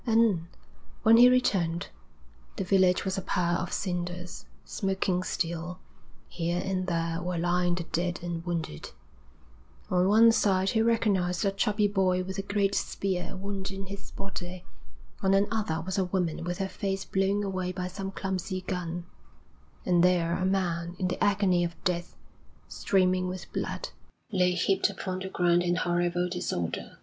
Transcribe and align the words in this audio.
And, 0.03 0.47
when 1.03 1.17
he 1.17 1.29
returned, 1.29 1.89
the 2.55 2.63
village 2.63 3.05
was 3.05 3.19
a 3.19 3.21
pile 3.21 3.57
of 3.59 3.71
cinders, 3.71 4.47
smoking 4.65 5.21
still; 5.21 5.77
here 6.27 6.59
and 6.65 6.87
there 6.87 7.21
were 7.21 7.37
lying 7.37 7.75
the 7.75 7.83
dead 7.83 8.19
and 8.23 8.43
wounded; 8.43 8.93
on 9.91 10.07
one 10.07 10.31
side 10.31 10.71
he 10.71 10.81
recognised 10.81 11.45
a 11.45 11.51
chubby 11.51 11.87
boy 11.87 12.23
with 12.23 12.39
a 12.39 12.41
great 12.41 12.73
spear 12.73 13.35
wound 13.35 13.69
in 13.69 13.85
his 13.85 14.09
body; 14.09 14.65
on 15.21 15.35
another 15.35 15.81
was 15.81 15.99
a 15.99 16.05
woman 16.05 16.43
with 16.45 16.57
her 16.57 16.67
face 16.67 17.05
blown 17.05 17.43
away 17.43 17.71
by 17.71 17.87
some 17.87 18.09
clumsy 18.09 18.61
gun; 18.61 19.05
and 19.85 20.01
there 20.03 20.35
a 20.35 20.45
man 20.47 20.95
in 20.97 21.09
the 21.09 21.23
agony 21.23 21.63
of 21.63 21.75
death, 21.83 22.15
streaming 22.67 23.27
with 23.27 23.53
blood, 23.53 23.89
lay 24.31 24.53
heaped 24.53 24.89
upon 24.89 25.19
the 25.19 25.29
ground 25.29 25.61
in 25.61 25.75
horrible 25.75 26.27
disorder. 26.27 26.97